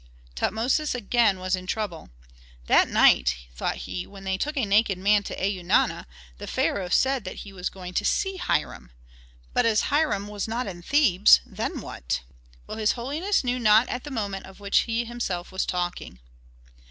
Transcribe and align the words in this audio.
Tutmosis 0.35 0.95
again 0.95 1.37
was 1.37 1.55
in 1.55 1.67
trouble: 1.67 2.09
"That 2.65 2.87
night," 2.89 3.35
thought 3.53 3.75
he, 3.85 4.07
"when 4.07 4.23
they 4.23 4.35
took 4.35 4.57
a 4.57 4.65
naked 4.65 4.97
man 4.97 5.21
to 5.21 5.35
Eunana, 5.35 6.07
the 6.39 6.47
pharaoh 6.47 6.89
said 6.89 7.23
that 7.23 7.41
he 7.45 7.53
was 7.53 7.69
going 7.69 7.93
to 7.93 8.03
see 8.03 8.37
Hiram. 8.37 8.89
But 9.53 9.67
as 9.67 9.91
Hiram 9.93 10.27
was 10.27 10.47
not 10.47 10.65
in 10.65 10.81
Thebes, 10.81 11.41
then 11.45 11.81
what? 11.81 12.21
Well, 12.65 12.77
his 12.79 12.93
holiness 12.93 13.43
knew 13.43 13.59
not 13.59 13.87
at 13.89 14.03
the 14.03 14.09
moment 14.09 14.45
that 14.45 14.49
of 14.49 14.59
which 14.59 14.79
he 14.89 15.05
himself 15.05 15.51
was 15.51 15.67
talking." 15.67 16.17